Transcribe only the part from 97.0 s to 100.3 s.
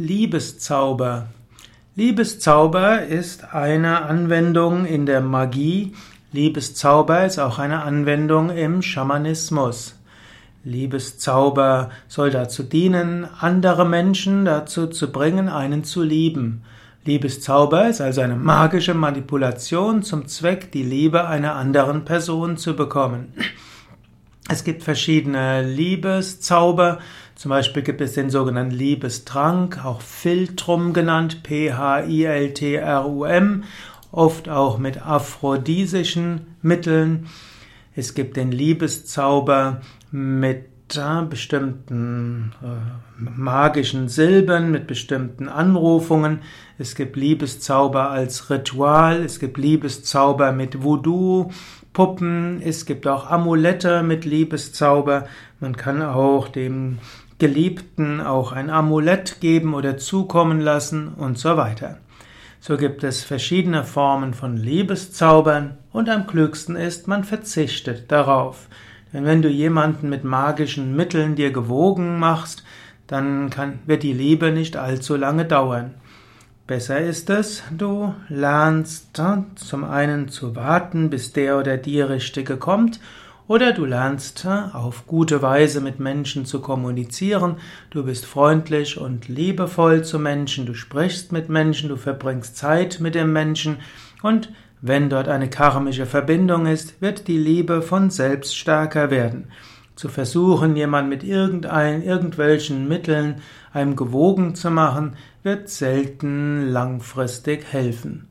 wird die Liebe von selbst stärker werden. Zu